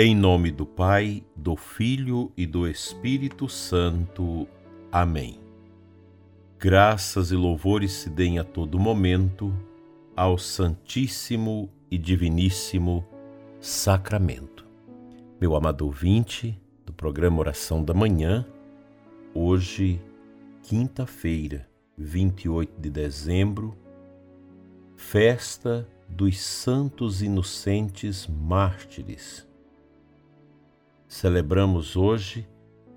Em 0.00 0.14
nome 0.14 0.52
do 0.52 0.64
Pai, 0.64 1.24
do 1.34 1.56
Filho 1.56 2.30
e 2.36 2.46
do 2.46 2.68
Espírito 2.68 3.48
Santo. 3.48 4.46
Amém. 4.92 5.40
Graças 6.56 7.32
e 7.32 7.34
louvores 7.34 7.90
se 7.90 8.08
deem 8.08 8.38
a 8.38 8.44
todo 8.44 8.78
momento 8.78 9.52
ao 10.14 10.38
Santíssimo 10.38 11.68
e 11.90 11.98
Diviníssimo 11.98 13.04
Sacramento. 13.60 14.64
Meu 15.40 15.56
amado 15.56 15.84
ouvinte 15.84 16.56
do 16.86 16.92
programa 16.92 17.40
Oração 17.40 17.82
da 17.82 17.92
Manhã, 17.92 18.46
hoje, 19.34 20.00
quinta-feira, 20.62 21.68
28 21.96 22.80
de 22.80 22.88
dezembro, 22.88 23.76
festa 24.94 25.88
dos 26.08 26.38
Santos 26.38 27.20
Inocentes 27.20 28.28
Mártires 28.28 29.47
Celebramos 31.08 31.96
hoje 31.96 32.46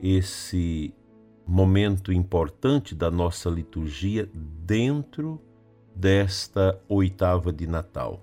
esse 0.01 0.93
momento 1.47 2.11
importante 2.11 2.93
da 2.93 3.09
nossa 3.09 3.49
liturgia 3.49 4.29
dentro 4.33 5.41
desta 5.95 6.77
oitava 6.89 7.53
de 7.53 7.65
Natal. 7.65 8.21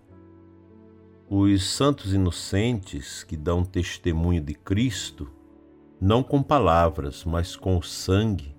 Os 1.26 1.64
santos 1.70 2.12
inocentes 2.12 3.24
que 3.24 3.34
dão 3.34 3.64
testemunho 3.64 4.42
de 4.42 4.52
Cristo, 4.52 5.26
não 5.98 6.22
com 6.22 6.42
palavras, 6.42 7.24
mas 7.24 7.56
com 7.56 7.80
sangue, 7.80 8.54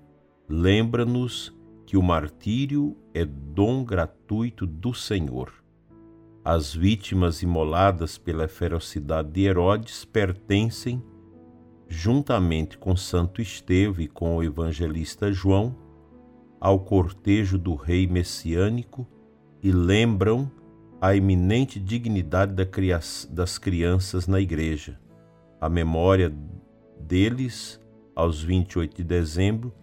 lembra-nos 0.47 1.55
que 1.85 1.95
o 1.95 2.01
martírio 2.01 2.97
é 3.13 3.23
dom 3.23 3.83
gratuito 3.83 4.65
do 4.65 4.95
Senhor. 4.95 5.53
As 6.43 6.73
vítimas 6.73 7.43
imoladas 7.43 8.17
pela 8.17 8.47
ferocidade 8.47 9.29
de 9.29 9.41
Herodes 9.43 10.03
pertencem 10.05 11.03
juntamente 11.89 12.77
com 12.77 12.95
Santo 12.95 13.41
Esteve 13.41 14.03
e 14.03 14.07
com 14.07 14.37
o 14.37 14.43
evangelista 14.43 15.33
João, 15.33 15.75
ao 16.61 16.79
cortejo 16.79 17.57
do 17.57 17.73
rei 17.73 18.05
messiânico 18.05 19.07
e 19.61 19.71
lembram 19.71 20.49
a 21.01 21.15
eminente 21.15 21.79
dignidade 21.79 22.53
das 23.29 23.57
crianças 23.57 24.27
na 24.27 24.39
igreja. 24.39 24.99
A 25.59 25.67
memória 25.67 26.31
deles, 26.99 27.81
aos 28.15 28.43
28 28.43 28.97
de 28.97 29.03
dezembro, 29.03 29.73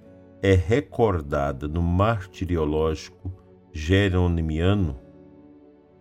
é 0.42 0.54
recordada 0.54 1.66
no 1.66 1.82
martiriológico 1.82 3.32
jeronimiano 3.72 4.98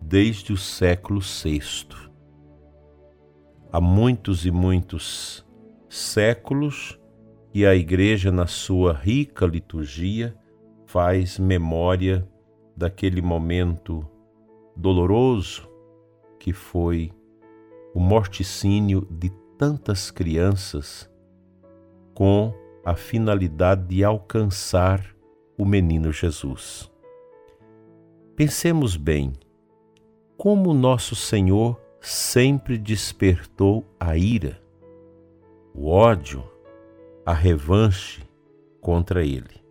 desde 0.00 0.52
o 0.52 0.56
século 0.56 1.20
VI. 1.20 1.88
Há 3.72 3.80
muitos 3.80 4.46
e 4.46 4.50
muitos 4.50 5.45
séculos 5.88 6.98
e 7.54 7.64
a 7.64 7.74
Igreja, 7.74 8.30
na 8.30 8.46
sua 8.46 8.92
rica 8.92 9.46
liturgia, 9.46 10.36
faz 10.86 11.38
memória 11.38 12.28
daquele 12.76 13.22
momento 13.22 14.06
doloroso 14.76 15.68
que 16.38 16.52
foi 16.52 17.10
o 17.94 18.00
morticínio 18.00 19.06
de 19.10 19.30
tantas 19.56 20.10
crianças 20.10 21.10
com 22.14 22.52
a 22.84 22.94
finalidade 22.94 23.86
de 23.86 24.04
alcançar 24.04 25.16
o 25.58 25.64
menino 25.64 26.12
Jesus. 26.12 26.90
Pensemos 28.36 28.96
bem, 28.96 29.32
como 30.36 30.74
nosso 30.74 31.16
Senhor 31.16 31.80
sempre 32.00 32.76
despertou 32.76 33.84
a 33.98 34.16
ira 34.16 34.65
o 35.78 35.90
ódio, 35.90 36.42
a 37.24 37.34
revanche 37.34 38.22
contra 38.80 39.22
ele. 39.22 39.62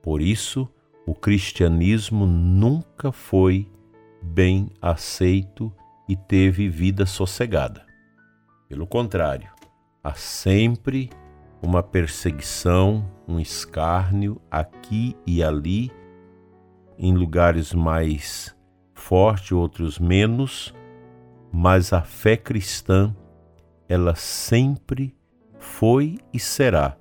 Por 0.00 0.22
isso, 0.22 0.68
o 1.04 1.16
cristianismo 1.16 2.24
nunca 2.26 3.10
foi 3.10 3.68
bem 4.22 4.70
aceito 4.80 5.72
e 6.08 6.14
teve 6.14 6.68
vida 6.68 7.04
sossegada. 7.04 7.84
Pelo 8.68 8.86
contrário, 8.86 9.50
há 10.02 10.14
sempre 10.14 11.10
uma 11.60 11.82
perseguição, 11.82 13.10
um 13.26 13.40
escárnio 13.40 14.40
aqui 14.48 15.16
e 15.26 15.42
ali, 15.42 15.90
em 16.96 17.12
lugares 17.12 17.72
mais 17.72 18.56
fortes, 18.94 19.50
outros 19.50 19.98
menos, 19.98 20.72
mas 21.52 21.92
a 21.92 22.02
fé 22.02 22.36
cristã, 22.36 23.14
ela 23.88 24.14
sempre 24.14 25.15
foi 25.66 26.18
e 26.32 26.38
será 26.38 26.96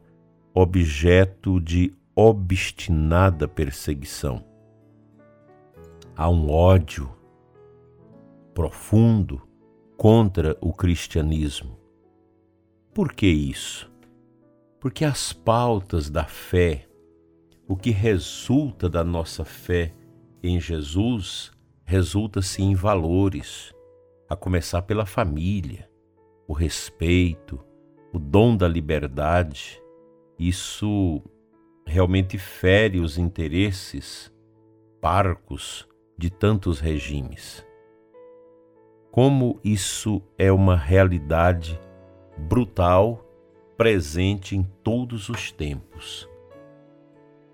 objeto 0.53 1.62
de 1.62 1.94
obstinada 2.14 3.48
perseguição. 3.48 4.44
Há 6.16 6.30
um 6.30 6.50
ódio 6.50 7.09
profundo 8.54 9.48
contra 9.96 10.58
o 10.59 10.74
cristianismo. 10.74 11.80
Por 12.94 13.14
que 13.14 13.28
isso? 13.28 13.90
Porque 14.80 15.06
as 15.06 15.31
pautas 15.31 16.09
da 16.09 16.25
fé, 16.25 16.86
o 17.68 17.78
que 17.78 17.92
resulta 17.92 18.90
da 18.90 19.04
nossa 19.04 19.46
fé 19.46 19.94
em 20.44 20.59
Jesus, 20.59 21.52
resulta-se 21.86 22.62
em 22.62 22.75
valores, 22.75 23.74
a 24.28 24.36
começar 24.36 24.81
pela 24.81 25.06
família, 25.06 25.90
o 26.48 26.54
respeito, 26.54 27.64
o 28.16 28.20
dom 28.20 28.56
da 28.56 28.66
liberdade, 28.66 29.84
isso 30.40 31.22
realmente 31.86 32.38
fere 32.38 33.02
os 33.02 33.18
interesses 33.18 34.31
parcos 35.02 35.86
de 36.18 36.30
tantos 36.30 36.80
regimes. 36.80 37.68
Como 39.12 39.59
isso 39.66 40.22
é 40.38 40.50
uma 40.50 40.78
realidade 40.78 41.78
brutal 42.38 43.22
presente 43.75 44.56
em 44.56 44.64
todos 44.81 45.28
os 45.28 45.52
tempos. 45.52 46.25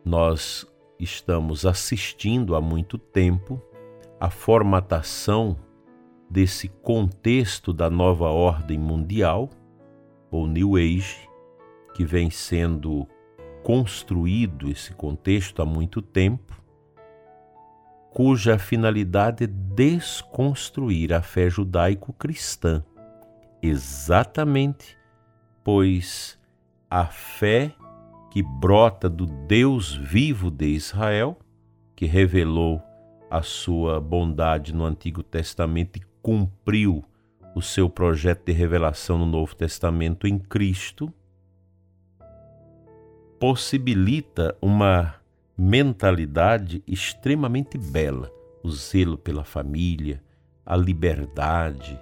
Nós 0.06 0.72
estamos 1.00 1.66
assistindo 1.66 2.56
há 2.56 2.62
muito 2.62 3.00
tempo 3.00 3.60
a 4.20 4.30
formatação 4.30 5.58
desse 6.30 6.68
contexto 6.68 7.74
da 7.74 7.90
nova 7.90 8.30
ordem 8.30 8.78
mundial 8.78 9.50
ou 10.32 10.48
New 10.48 10.78
Age, 10.78 11.30
que 11.94 12.06
vem 12.06 12.32
sendo 12.32 13.06
construído 13.62 14.70
esse 14.70 14.94
contexto 14.94 15.62
há 15.62 15.66
muito 15.66 16.02
tempo, 16.02 16.60
cuja 18.12 18.58
finalidade 18.58 19.44
é 19.44 19.48
desconstruir 19.48 21.14
a 21.14 21.22
fé 21.22 21.50
judaico-cristã, 21.50 22.84
exatamente 23.62 24.98
pois 25.64 26.40
a 26.90 27.06
fé 27.06 27.74
que 28.32 28.42
brota 28.42 29.10
do 29.10 29.26
Deus 29.26 29.94
vivo 29.94 30.50
de 30.50 30.68
Israel, 30.68 31.38
que 31.96 32.06
revelou 32.06 32.82
a 33.30 33.42
sua 33.42 34.00
bondade 34.00 34.74
no 34.74 34.86
Antigo 34.86 35.22
Testamento 35.22 35.98
e 35.98 36.02
cumpriu 36.22 37.04
o 37.56 37.62
seu 37.62 37.90
projeto 37.90 38.46
de 38.46 38.52
revelação 38.52 39.18
no 39.18 39.26
Novo 39.26 39.56
Testamento 39.56 40.26
em 40.28 40.40
Cristo, 40.40 41.14
possibilita 43.40 44.56
uma 44.62 45.16
mentalidade 45.58 46.84
extremamente 46.88 47.78
bela, 47.78 48.32
o 48.64 48.72
zelo 48.72 49.18
pela 49.18 49.44
família, 49.44 50.24
a 50.66 50.76
liberdade, 50.76 52.00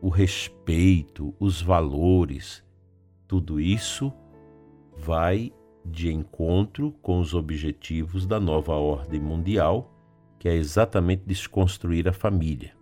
o 0.00 0.08
respeito, 0.08 1.34
os 1.40 1.60
valores, 1.60 2.62
tudo 3.26 3.60
isso 3.60 4.12
vai 4.96 5.52
de 5.84 6.12
encontro 6.12 6.92
com 7.02 7.18
os 7.18 7.34
objetivos 7.34 8.26
da 8.26 8.38
nova 8.38 8.74
ordem 8.74 9.20
mundial, 9.20 9.92
que 10.38 10.48
é 10.48 10.54
exatamente 10.54 11.22
desconstruir 11.26 12.08
a 12.08 12.12
família. 12.12 12.76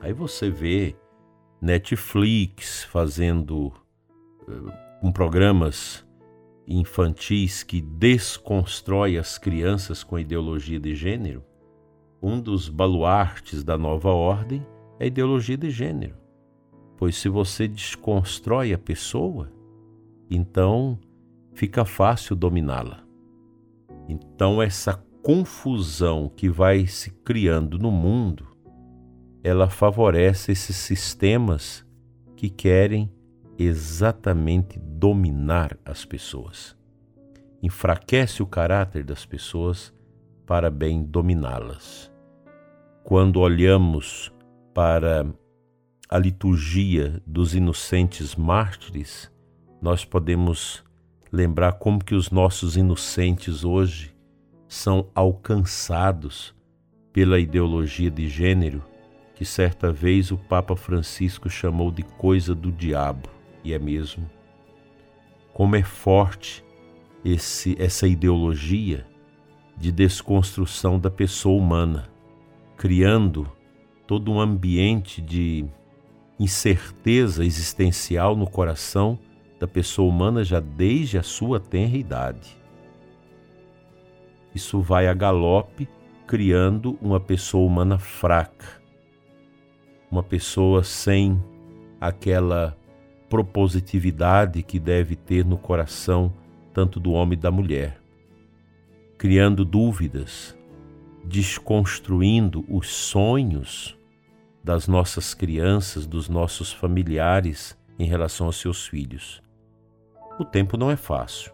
Aí 0.00 0.12
você 0.12 0.48
vê 0.50 0.96
Netflix 1.60 2.84
fazendo 2.84 3.70
com 5.00 5.12
programas 5.12 6.06
infantis 6.66 7.62
que 7.62 7.82
desconstrói 7.82 9.18
as 9.18 9.36
crianças 9.36 10.02
com 10.02 10.18
ideologia 10.18 10.80
de 10.80 10.94
gênero, 10.94 11.44
um 12.22 12.40
dos 12.40 12.68
baluartes 12.68 13.62
da 13.62 13.76
nova 13.76 14.10
ordem 14.10 14.66
é 14.98 15.04
a 15.04 15.06
ideologia 15.06 15.56
de 15.56 15.68
gênero. 15.70 16.16
Pois 16.96 17.16
se 17.16 17.28
você 17.28 17.68
desconstrói 17.68 18.72
a 18.72 18.78
pessoa, 18.78 19.52
então 20.30 20.98
fica 21.52 21.84
fácil 21.84 22.36
dominá-la. 22.36 23.04
Então 24.08 24.62
essa 24.62 24.94
confusão 25.22 26.30
que 26.34 26.48
vai 26.48 26.86
se 26.86 27.10
criando 27.10 27.78
no 27.78 27.90
mundo 27.90 28.49
ela 29.42 29.70
favorece 29.70 30.52
esses 30.52 30.76
sistemas 30.76 31.84
que 32.36 32.50
querem 32.50 33.10
exatamente 33.58 34.78
dominar 34.78 35.76
as 35.84 36.04
pessoas. 36.04 36.76
Enfraquece 37.62 38.42
o 38.42 38.46
caráter 38.46 39.04
das 39.04 39.26
pessoas 39.26 39.92
para 40.46 40.70
bem 40.70 41.02
dominá-las. 41.02 42.10
Quando 43.04 43.40
olhamos 43.40 44.32
para 44.74 45.26
a 46.08 46.18
liturgia 46.18 47.22
dos 47.26 47.54
inocentes 47.54 48.34
mártires, 48.34 49.30
nós 49.80 50.04
podemos 50.04 50.82
lembrar 51.32 51.74
como 51.74 52.02
que 52.02 52.14
os 52.14 52.30
nossos 52.30 52.76
inocentes 52.76 53.64
hoje 53.64 54.14
são 54.66 55.10
alcançados 55.14 56.54
pela 57.12 57.38
ideologia 57.38 58.10
de 58.10 58.28
gênero 58.28 58.82
que 59.40 59.44
certa 59.46 59.90
vez 59.90 60.30
o 60.30 60.36
Papa 60.36 60.76
Francisco 60.76 61.48
chamou 61.48 61.90
de 61.90 62.02
coisa 62.02 62.54
do 62.54 62.70
diabo, 62.70 63.26
e 63.64 63.72
é 63.72 63.78
mesmo. 63.78 64.28
Como 65.54 65.76
é 65.76 65.82
forte 65.82 66.62
esse, 67.24 67.74
essa 67.80 68.06
ideologia 68.06 69.06
de 69.78 69.90
desconstrução 69.90 71.00
da 71.00 71.10
pessoa 71.10 71.58
humana, 71.58 72.10
criando 72.76 73.50
todo 74.06 74.30
um 74.30 74.38
ambiente 74.38 75.22
de 75.22 75.64
incerteza 76.38 77.42
existencial 77.42 78.36
no 78.36 78.46
coração 78.46 79.18
da 79.58 79.66
pessoa 79.66 80.06
humana 80.06 80.44
já 80.44 80.60
desde 80.60 81.16
a 81.16 81.22
sua 81.22 81.58
tenra 81.58 81.96
idade. 81.96 82.58
Isso 84.54 84.82
vai 84.82 85.08
a 85.08 85.14
galope 85.14 85.88
criando 86.26 86.98
uma 87.00 87.18
pessoa 87.18 87.66
humana 87.66 87.98
fraca, 87.98 88.79
uma 90.10 90.22
pessoa 90.22 90.82
sem 90.82 91.42
aquela 92.00 92.76
propositividade 93.28 94.62
que 94.62 94.78
deve 94.78 95.14
ter 95.14 95.44
no 95.44 95.56
coração 95.56 96.32
tanto 96.72 96.98
do 96.98 97.12
homem 97.12 97.38
e 97.38 97.40
da 97.40 97.50
mulher, 97.50 98.00
criando 99.16 99.64
dúvidas, 99.64 100.56
desconstruindo 101.24 102.64
os 102.68 102.88
sonhos 102.88 103.96
das 104.62 104.88
nossas 104.88 105.34
crianças, 105.34 106.06
dos 106.06 106.28
nossos 106.28 106.72
familiares 106.72 107.78
em 107.98 108.04
relação 108.04 108.46
aos 108.46 108.56
seus 108.56 108.86
filhos. 108.86 109.42
O 110.38 110.44
tempo 110.44 110.76
não 110.76 110.90
é 110.90 110.96
fácil. 110.96 111.52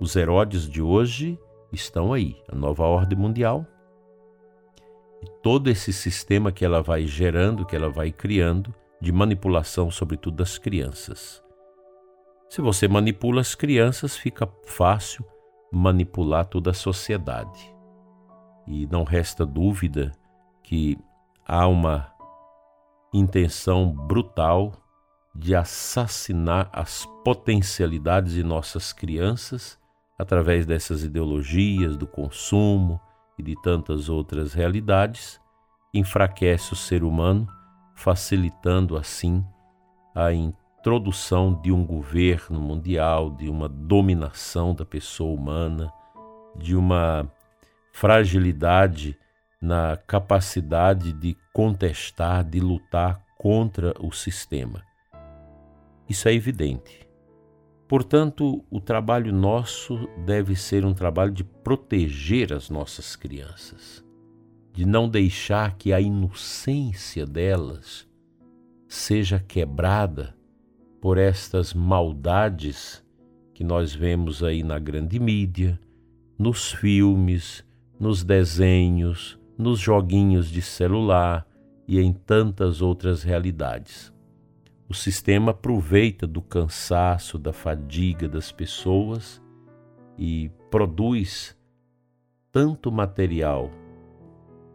Os 0.00 0.14
Herodes 0.14 0.68
de 0.68 0.82
hoje 0.82 1.38
estão 1.72 2.12
aí, 2.12 2.36
a 2.48 2.54
nova 2.54 2.84
ordem 2.84 3.18
mundial. 3.18 3.66
Todo 5.42 5.68
esse 5.68 5.92
sistema 5.92 6.52
que 6.52 6.64
ela 6.64 6.82
vai 6.82 7.06
gerando, 7.06 7.66
que 7.66 7.74
ela 7.74 7.88
vai 7.88 8.10
criando, 8.10 8.74
de 9.00 9.12
manipulação, 9.12 9.90
sobretudo 9.90 10.36
das 10.36 10.58
crianças. 10.58 11.42
Se 12.48 12.60
você 12.60 12.88
manipula 12.88 13.40
as 13.40 13.54
crianças, 13.54 14.16
fica 14.16 14.48
fácil 14.64 15.24
manipular 15.72 16.46
toda 16.46 16.70
a 16.70 16.74
sociedade. 16.74 17.74
E 18.66 18.86
não 18.86 19.04
resta 19.04 19.44
dúvida 19.44 20.12
que 20.62 20.98
há 21.46 21.66
uma 21.66 22.12
intenção 23.12 23.90
brutal 23.90 24.72
de 25.34 25.54
assassinar 25.54 26.68
as 26.72 27.06
potencialidades 27.24 28.32
de 28.32 28.42
nossas 28.42 28.92
crianças 28.92 29.78
através 30.18 30.66
dessas 30.66 31.04
ideologias 31.04 31.96
do 31.96 32.06
consumo 32.06 33.00
e 33.38 33.42
de 33.42 33.54
tantas 33.62 34.08
outras 34.08 34.52
realidades, 34.52 35.40
enfraquece 35.94 36.72
o 36.72 36.76
ser 36.76 37.04
humano, 37.04 37.46
facilitando 37.94 38.96
assim 38.96 39.44
a 40.14 40.32
introdução 40.32 41.54
de 41.60 41.72
um 41.72 41.84
governo 41.84 42.60
mundial, 42.60 43.30
de 43.30 43.48
uma 43.48 43.68
dominação 43.68 44.74
da 44.74 44.84
pessoa 44.84 45.38
humana, 45.38 45.92
de 46.56 46.76
uma 46.76 47.30
fragilidade 47.92 49.16
na 49.60 49.96
capacidade 49.96 51.12
de 51.12 51.36
contestar, 51.52 52.44
de 52.44 52.60
lutar 52.60 53.22
contra 53.36 53.94
o 54.00 54.12
sistema. 54.12 54.82
Isso 56.08 56.28
é 56.28 56.32
evidente. 56.32 57.07
Portanto, 57.88 58.62
o 58.70 58.80
trabalho 58.80 59.32
nosso 59.32 60.06
deve 60.26 60.54
ser 60.54 60.84
um 60.84 60.92
trabalho 60.92 61.32
de 61.32 61.42
proteger 61.42 62.52
as 62.52 62.68
nossas 62.68 63.16
crianças, 63.16 64.04
de 64.74 64.84
não 64.84 65.08
deixar 65.08 65.74
que 65.78 65.90
a 65.90 65.98
inocência 65.98 67.24
delas 67.24 68.06
seja 68.86 69.40
quebrada 69.40 70.36
por 71.00 71.16
estas 71.16 71.72
maldades 71.72 73.02
que 73.54 73.64
nós 73.64 73.94
vemos 73.94 74.42
aí 74.42 74.62
na 74.62 74.78
grande 74.78 75.18
mídia, 75.18 75.80
nos 76.38 76.70
filmes, 76.70 77.64
nos 77.98 78.22
desenhos, 78.22 79.38
nos 79.56 79.80
joguinhos 79.80 80.50
de 80.50 80.60
celular 80.60 81.46
e 81.86 81.98
em 81.98 82.12
tantas 82.12 82.82
outras 82.82 83.22
realidades. 83.22 84.12
O 84.88 84.94
sistema 84.94 85.50
aproveita 85.50 86.26
do 86.26 86.40
cansaço, 86.40 87.38
da 87.38 87.52
fadiga 87.52 88.26
das 88.26 88.50
pessoas 88.50 89.42
e 90.16 90.50
produz 90.70 91.54
tanto 92.50 92.90
material 92.90 93.70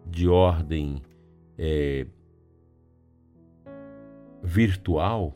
de 0.06 0.30
ordem 0.30 1.02
é, 1.58 2.06
virtual 4.44 5.36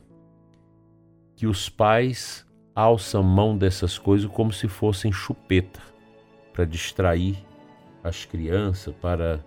que 1.34 1.48
os 1.48 1.68
pais 1.68 2.46
alçam 2.72 3.24
mão 3.24 3.58
dessas 3.58 3.98
coisas 3.98 4.30
como 4.30 4.52
se 4.52 4.68
fossem 4.68 5.10
chupeta 5.10 5.80
para 6.52 6.64
distrair 6.64 7.36
as 8.04 8.24
crianças, 8.24 8.94
para 8.94 9.44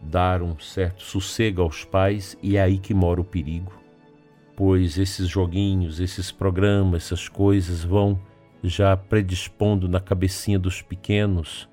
dar 0.00 0.40
um 0.40 0.58
certo 0.58 1.02
sossego 1.02 1.60
aos 1.60 1.84
pais, 1.84 2.38
e 2.42 2.56
é 2.56 2.62
aí 2.62 2.78
que 2.78 2.94
mora 2.94 3.20
o 3.20 3.24
perigo, 3.24 3.83
pois 4.56 4.98
esses 4.98 5.28
joguinhos, 5.28 6.00
esses 6.00 6.30
programas, 6.30 7.04
essas 7.04 7.28
coisas 7.28 7.82
vão 7.82 8.18
já 8.62 8.96
predispondo 8.96 9.88
na 9.88 10.00
cabecinha 10.00 10.58
dos 10.58 10.80
pequenos 10.80 11.68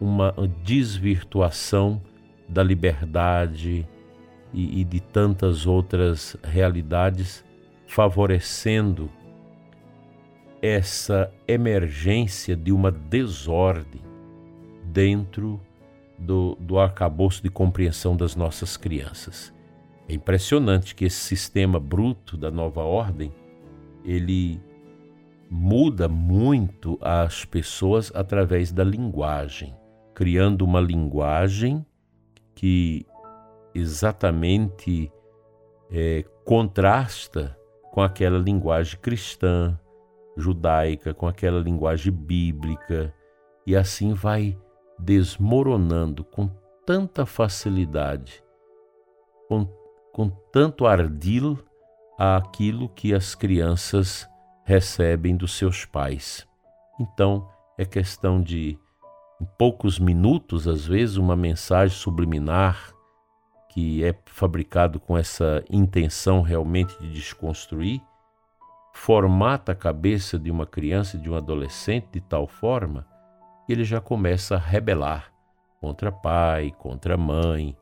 uma 0.00 0.34
desvirtuação 0.62 2.00
da 2.48 2.62
liberdade 2.62 3.86
e, 4.52 4.80
e 4.80 4.84
de 4.84 5.00
tantas 5.00 5.66
outras 5.66 6.36
realidades, 6.42 7.44
favorecendo 7.86 9.10
essa 10.60 11.32
emergência 11.46 12.56
de 12.56 12.72
uma 12.72 12.90
desordem 12.90 14.02
dentro 14.84 15.60
do, 16.18 16.56
do 16.60 16.78
arcabouço 16.78 17.42
de 17.42 17.50
compreensão 17.50 18.16
das 18.16 18.36
nossas 18.36 18.76
crianças. 18.76 19.53
É 20.08 20.14
impressionante 20.14 20.94
que 20.94 21.04
esse 21.06 21.16
sistema 21.16 21.80
bruto 21.80 22.36
da 22.36 22.50
nova 22.50 22.82
ordem, 22.82 23.32
ele 24.04 24.60
muda 25.50 26.08
muito 26.08 26.98
as 27.00 27.44
pessoas 27.44 28.12
através 28.14 28.72
da 28.72 28.84
linguagem, 28.84 29.74
criando 30.14 30.62
uma 30.62 30.80
linguagem 30.80 31.84
que 32.54 33.06
exatamente 33.74 35.10
é, 35.90 36.24
contrasta 36.44 37.56
com 37.92 38.02
aquela 38.02 38.38
linguagem 38.38 38.98
cristã, 39.00 39.78
judaica, 40.36 41.14
com 41.14 41.26
aquela 41.26 41.60
linguagem 41.60 42.12
bíblica, 42.12 43.14
e 43.66 43.76
assim 43.76 44.12
vai 44.12 44.58
desmoronando 44.98 46.24
com 46.24 46.48
tanta 46.84 47.24
facilidade, 47.24 48.42
com, 49.48 49.66
com 50.14 50.30
tanto 50.30 50.86
ardil 50.86 51.58
aquilo 52.16 52.88
que 52.88 53.12
as 53.12 53.34
crianças 53.34 54.26
recebem 54.64 55.36
dos 55.36 55.58
seus 55.58 55.84
pais. 55.84 56.46
Então, 57.00 57.48
é 57.76 57.84
questão 57.84 58.40
de, 58.40 58.78
em 59.42 59.44
poucos 59.58 59.98
minutos, 59.98 60.68
às 60.68 60.86
vezes, 60.86 61.16
uma 61.16 61.34
mensagem 61.34 61.96
subliminar 61.96 62.94
que 63.68 64.04
é 64.04 64.14
fabricado 64.26 65.00
com 65.00 65.18
essa 65.18 65.64
intenção 65.68 66.42
realmente 66.42 66.96
de 67.00 67.12
desconstruir, 67.12 68.00
formata 68.92 69.72
a 69.72 69.74
cabeça 69.74 70.38
de 70.38 70.48
uma 70.48 70.64
criança, 70.64 71.18
de 71.18 71.28
um 71.28 71.34
adolescente 71.34 72.06
de 72.12 72.20
tal 72.20 72.46
forma 72.46 73.04
ele 73.68 73.84
já 73.84 74.00
começa 74.00 74.56
a 74.56 74.58
rebelar 74.58 75.32
contra 75.80 76.12
pai, 76.12 76.72
contra 76.78 77.16
mãe, 77.16 77.76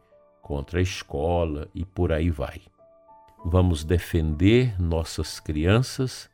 contra 0.52 0.80
a 0.80 0.82
escola 0.82 1.66
e 1.74 1.82
por 1.82 2.12
aí 2.12 2.28
vai. 2.28 2.60
Vamos 3.42 3.84
defender 3.84 4.78
nossas 4.78 5.40
crianças, 5.40 6.28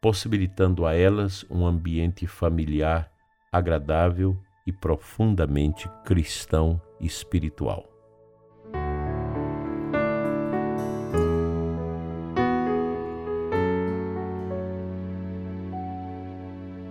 possibilitando 0.00 0.86
a 0.86 0.94
elas 0.94 1.44
um 1.50 1.66
ambiente 1.66 2.26
familiar 2.26 3.12
agradável 3.52 4.42
e 4.66 4.72
profundamente 4.72 5.86
cristão 6.02 6.80
e 6.98 7.04
espiritual. 7.04 7.86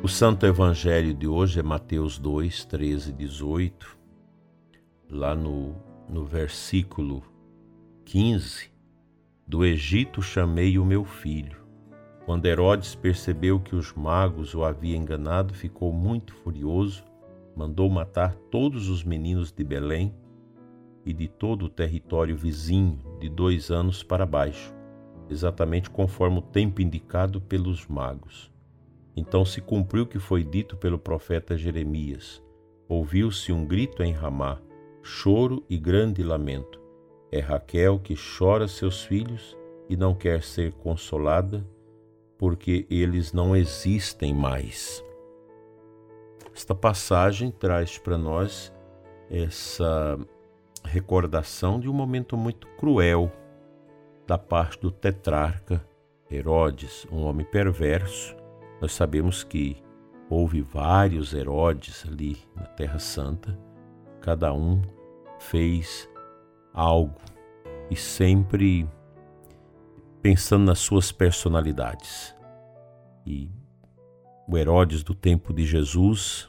O 0.04 0.08
Santo 0.08 0.46
Evangelho 0.46 1.16
de 1.16 1.28
hoje 1.28 1.60
é 1.60 1.64
Mateus 1.64 2.20
2, 2.20 2.66
13 2.66 3.10
e 3.10 3.14
18. 3.14 3.98
Lá 5.10 5.34
no 5.34 5.89
no 6.10 6.26
versículo 6.26 7.24
15, 8.04 8.72
do 9.46 9.64
Egito 9.64 10.24
chamei 10.24 10.80
o 10.80 10.86
meu 10.86 11.06
filho. 11.06 11.60
Quando 12.26 12.48
Herodes 12.48 12.96
percebeu 12.96 13.60
que 13.60 13.76
os 13.76 13.94
magos 13.94 14.56
o 14.56 14.64
haviam 14.64 15.02
enganado, 15.02 15.54
ficou 15.54 15.94
muito 15.94 16.34
furioso, 16.34 17.04
mandou 17.56 17.88
matar 17.90 18.34
todos 18.50 18.90
os 18.90 19.04
meninos 19.04 19.52
de 19.52 19.64
Belém 19.64 20.14
e 21.06 21.14
de 21.14 21.28
todo 21.28 21.66
o 21.66 21.70
território 21.70 22.36
vizinho, 22.36 23.00
de 23.20 23.30
dois 23.30 23.70
anos 23.70 24.02
para 24.02 24.26
baixo, 24.26 24.74
exatamente 25.30 25.92
conforme 25.92 26.40
o 26.40 26.44
tempo 26.44 26.82
indicado 26.82 27.40
pelos 27.40 27.86
magos. 27.88 28.52
Então 29.16 29.46
se 29.46 29.62
cumpriu 29.62 30.04
o 30.04 30.08
que 30.08 30.20
foi 30.20 30.44
dito 30.44 30.76
pelo 30.76 30.98
profeta 30.98 31.56
Jeremias. 31.56 32.42
Ouviu-se 32.88 33.52
um 33.52 33.66
grito 33.66 34.02
em 34.02 34.12
Ramá, 34.12 34.60
choro 35.02 35.64
e 35.70 35.78
grande 35.78 36.24
lamento. 36.24 36.80
É 37.32 37.40
Raquel 37.40 38.00
que 38.00 38.16
chora 38.16 38.68
seus 38.68 39.04
filhos 39.04 39.58
e 39.90 39.96
não 39.96 40.14
quer 40.14 40.44
ser 40.44 40.74
consolada, 40.74 41.66
porque 42.38 42.86
eles 42.90 43.34
não 43.34 43.56
existem 43.56 44.34
mais. 44.34 45.04
Esta 46.54 46.76
passagem 46.76 47.52
traz 47.52 47.98
para 47.98 48.18
nós 48.18 48.74
essa 49.30 50.18
recordação 50.84 51.80
de 51.80 51.90
um 51.90 51.94
momento 51.94 52.36
muito 52.36 52.68
cruel 52.78 53.32
da 54.26 54.38
parte 54.38 54.80
do 54.82 54.92
tetrarca 54.92 55.84
Herodes, 56.32 57.08
um 57.12 57.24
homem 57.24 57.46
perverso, 57.46 58.36
nós 58.80 58.94
sabemos 58.94 59.44
que 59.44 59.78
houve 60.30 60.62
vários 60.62 61.34
Herodes 61.34 62.06
ali 62.08 62.38
na 62.56 62.66
Terra 62.66 63.00
Santa, 63.00 63.58
cada 64.30 64.54
um 64.54 64.80
fez 65.40 66.08
algo 66.72 67.20
e 67.90 67.96
sempre 67.96 68.88
pensando 70.22 70.66
nas 70.66 70.78
suas 70.78 71.12
personalidades. 71.12 72.36
E 73.26 73.50
o 74.48 74.56
Herodes 74.56 75.02
do 75.02 75.16
tempo 75.16 75.52
de 75.52 75.66
Jesus 75.66 76.48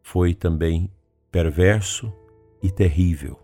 foi 0.00 0.32
também 0.32 0.88
perverso 1.28 2.12
e 2.62 2.70
terrível. 2.70 3.36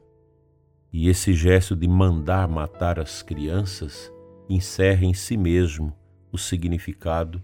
E 0.92 1.08
esse 1.08 1.32
gesto 1.32 1.74
de 1.74 1.88
mandar 1.88 2.46
matar 2.46 3.00
as 3.00 3.24
crianças 3.24 4.08
encerra 4.48 5.04
em 5.04 5.14
si 5.14 5.36
mesmo 5.36 5.92
o 6.30 6.38
significado 6.38 7.42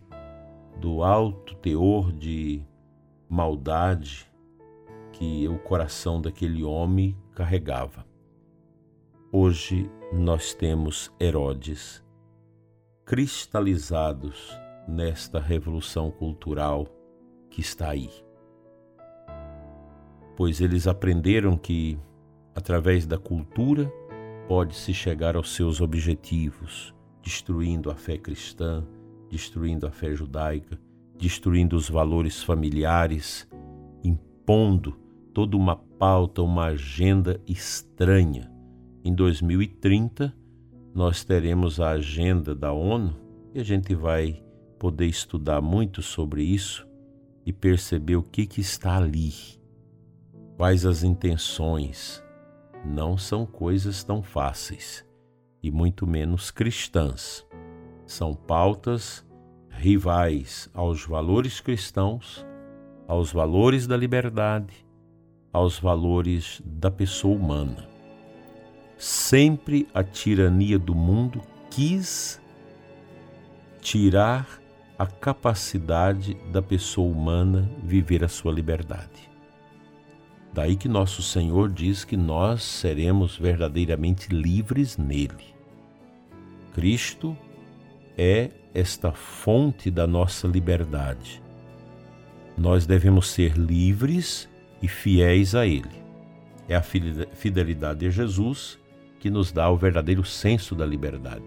do 0.80 1.02
alto 1.02 1.56
teor 1.56 2.12
de 2.12 2.62
maldade 3.28 4.31
que 5.23 5.47
o 5.47 5.57
coração 5.57 6.21
daquele 6.21 6.64
homem 6.64 7.17
carregava. 7.33 8.05
Hoje 9.31 9.88
nós 10.12 10.52
temos 10.52 11.12
Herodes 11.21 12.02
cristalizados 13.05 14.50
nesta 14.88 15.38
revolução 15.38 16.11
cultural 16.11 16.88
que 17.49 17.61
está 17.61 17.91
aí. 17.91 18.11
Pois 20.37 20.61
eles 20.61 20.88
aprenderam 20.88 21.57
que, 21.57 21.97
através 22.52 23.07
da 23.07 23.17
cultura, 23.17 23.88
pode-se 24.49 24.93
chegar 24.93 25.37
aos 25.37 25.55
seus 25.55 25.81
objetivos, 25.81 26.93
destruindo 27.23 27.93
a 27.93 27.95
fé 27.95 28.19
cristã, 28.19 28.85
destruindo 29.31 29.87
a 29.87 29.93
fé 29.93 30.17
judaica, 30.17 30.76
destruindo 31.17 31.76
os 31.76 31.88
valores 31.88 32.43
familiares, 32.43 33.49
impondo 34.02 35.00
toda 35.32 35.56
uma 35.56 35.76
pauta, 35.76 36.42
uma 36.42 36.66
agenda 36.66 37.40
estranha. 37.46 38.50
Em 39.04 39.14
2030, 39.14 40.34
nós 40.94 41.24
teremos 41.24 41.80
a 41.80 41.90
agenda 41.90 42.54
da 42.54 42.72
ONU 42.72 43.16
e 43.54 43.60
a 43.60 43.64
gente 43.64 43.94
vai 43.94 44.42
poder 44.78 45.06
estudar 45.06 45.60
muito 45.60 46.02
sobre 46.02 46.42
isso 46.42 46.86
e 47.44 47.52
perceber 47.52 48.16
o 48.16 48.22
que, 48.22 48.46
que 48.46 48.60
está 48.60 48.96
ali, 48.96 49.32
quais 50.56 50.84
as 50.86 51.02
intenções. 51.02 52.22
Não 52.84 53.16
são 53.16 53.46
coisas 53.46 54.02
tão 54.04 54.22
fáceis 54.22 55.04
e 55.62 55.70
muito 55.70 56.06
menos 56.06 56.50
cristãs 56.50 57.46
são 58.12 58.34
pautas 58.34 59.24
rivais 59.70 60.68
aos 60.74 61.04
valores 61.04 61.60
cristãos, 61.60 62.44
aos 63.08 63.32
valores 63.32 63.86
da 63.86 63.96
liberdade, 63.96 64.86
aos 65.52 65.78
valores 65.78 66.62
da 66.64 66.90
pessoa 66.90 67.37
humana. 67.37 67.88
Sempre 68.97 69.87
a 69.92 70.02
tirania 70.02 70.78
do 70.78 70.94
mundo 70.94 71.42
quis 71.71 72.40
tirar 73.80 74.61
a 74.99 75.06
capacidade 75.06 76.35
da 76.52 76.62
pessoa 76.62 77.11
humana 77.11 77.68
viver 77.82 78.25
a 78.25 78.28
sua 78.28 78.52
liberdade. 78.52 79.30
Daí 80.52 80.76
que 80.76 80.88
nosso 80.88 81.23
Senhor 81.23 81.71
diz 81.71 82.04
que 82.04 82.16
nós 82.16 82.62
seremos 82.62 83.37
verdadeiramente 83.37 84.28
livres 84.32 84.97
nele. 84.97 85.54
Cristo 86.73 87.37
é 88.16 88.50
esta 88.75 89.12
fonte 89.12 89.90
da 89.90 90.06
nossa 90.06 90.47
liberdade. 90.47 91.42
Nós 92.56 92.87
devemos 92.87 93.30
ser 93.30 93.56
livres 93.56 94.49
e 94.82 94.88
fiéis 94.88 95.54
a 95.54 95.66
Ele. 95.66 96.02
É 96.68 96.74
a 96.74 96.82
fidelidade 96.82 98.06
a 98.06 98.10
Jesus 98.10 98.78
que 99.20 99.30
nos 99.30 99.52
dá 99.52 99.70
o 99.70 99.76
verdadeiro 99.76 100.24
senso 100.24 100.74
da 100.74 100.84
liberdade. 100.84 101.44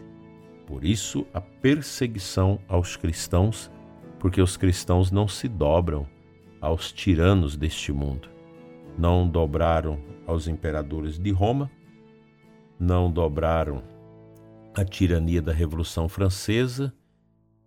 Por 0.66 0.86
isso, 0.86 1.28
a 1.34 1.42
perseguição 1.42 2.60
aos 2.68 2.96
cristãos, 2.96 3.70
porque 4.18 4.42
os 4.42 4.56
cristãos 4.56 5.12
não 5.12 5.28
se 5.28 5.48
dobram 5.48 6.08
aos 6.62 6.92
tiranos 6.92 7.58
deste 7.58 7.92
mundo. 7.92 8.30
Não 8.98 9.28
dobraram 9.28 10.00
aos 10.26 10.48
imperadores 10.48 11.20
de 11.20 11.32
Roma, 11.32 11.70
não 12.80 13.12
dobraram 13.12 13.84
a 14.74 14.84
tirania 14.84 15.42
da 15.42 15.52
Revolução 15.52 16.08
Francesa, 16.08 16.94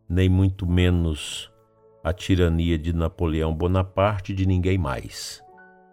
nem 0.08 0.28
muito 0.28 0.66
menos 0.66 1.52
a 2.02 2.12
tirania 2.12 2.78
de 2.78 2.92
Napoleão 2.92 3.54
Bonaparte 3.54 4.32
de 4.32 4.46
ninguém 4.46 4.78
mais. 4.78 5.42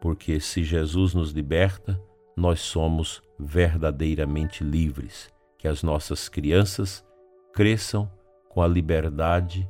Porque 0.06 0.40
se 0.40 0.64
Jesus 0.64 1.16
nos 1.16 1.32
liberta, 1.32 2.00
nós 2.38 2.60
somos 2.60 3.24
verdadeiramente 3.40 4.64
livres. 4.64 5.34
Que 5.58 5.68
as 5.68 5.82
nossas 5.82 6.30
crianças 6.30 7.04
cresçam 7.52 8.08
com 8.48 8.62
a 8.62 8.68
liberdade 8.68 9.68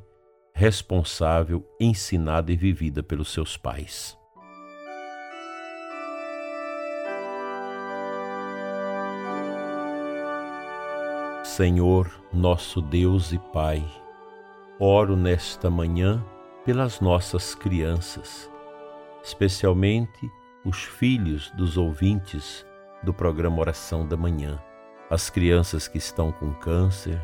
responsável, 0.52 1.66
ensinada 1.80 2.52
e 2.52 2.56
vivida 2.56 3.02
pelos 3.02 3.32
seus 3.32 3.56
pais. 3.56 4.14
Senhor, 11.44 12.10
nosso 12.30 12.82
Deus 12.82 13.32
e 13.32 13.38
Pai, 13.38 13.82
oro 14.78 15.16
nesta 15.16 15.70
manhã 15.70 16.22
pelas 16.62 17.00
nossas 17.00 17.54
crianças, 17.54 18.50
especialmente 19.26 20.30
os 20.64 20.84
filhos 20.84 21.50
dos 21.50 21.76
ouvintes 21.76 22.64
do 23.02 23.12
programa 23.12 23.58
Oração 23.58 24.06
da 24.06 24.16
Manhã, 24.16 24.62
as 25.10 25.28
crianças 25.28 25.88
que 25.88 25.98
estão 25.98 26.30
com 26.30 26.54
câncer, 26.54 27.20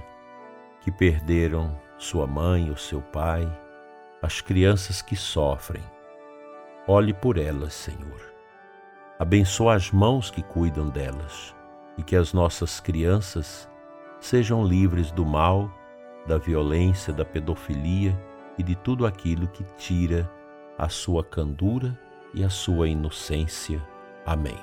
que 0.81 0.91
perderam 0.91 1.81
sua 1.97 2.27
mãe 2.27 2.69
ou 2.71 2.77
seu 2.77 3.01
pai, 3.01 3.47
as 4.21 4.41
crianças 4.41 5.01
que 5.01 5.15
sofrem. 5.15 5.83
Olhe 6.89 7.15
por 7.15 7.39
elas, 7.39 7.73
Senhor. 7.73 8.21
Abençoa 9.17 9.77
as 9.77 9.93
mãos 9.93 10.29
que 10.29 10.43
cuidam 10.43 10.89
delas 10.89 11.55
e 11.97 12.03
que 12.03 12.17
as 12.17 12.33
nossas 12.33 12.81
crianças 12.81 13.71
sejam 14.19 14.67
livres 14.67 15.13
do 15.13 15.25
mal, 15.25 15.71
da 16.27 16.37
violência, 16.37 17.13
da 17.13 17.25
pedofilia 17.25 18.21
e 18.59 18.63
de 18.65 18.75
tudo 18.75 19.07
aquilo 19.07 19.47
que 19.47 19.63
tira 19.77 20.29
a 20.83 20.89
sua 20.89 21.23
candura 21.23 21.97
e 22.35 22.43
a 22.43 22.51
sua 22.51 22.89
inocência. 22.89 23.81
Amém. 24.27 24.59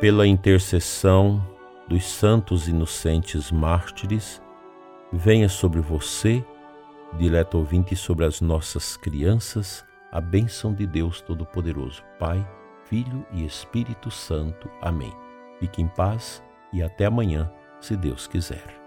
Pela 0.00 0.24
intercessão 0.24 1.44
dos 1.88 2.04
santos 2.04 2.68
inocentes 2.68 3.50
mártires, 3.50 4.40
venha 5.12 5.48
sobre 5.48 5.80
você, 5.80 6.44
dileto 7.18 7.58
ouvinte, 7.58 7.96
sobre 7.96 8.24
as 8.24 8.40
nossas 8.40 8.96
crianças, 8.96 9.84
a 10.12 10.20
bênção 10.20 10.72
de 10.72 10.86
Deus 10.86 11.20
Todo-Poderoso, 11.20 12.04
Pai, 12.20 12.48
Filho 12.84 13.26
e 13.32 13.44
Espírito 13.44 14.12
Santo. 14.12 14.70
Amém. 14.80 15.12
Fique 15.58 15.82
em 15.82 15.88
paz 15.88 16.40
e 16.72 16.84
até 16.84 17.06
amanhã, 17.06 17.50
se 17.80 17.96
Deus 17.96 18.28
quiser. 18.28 18.79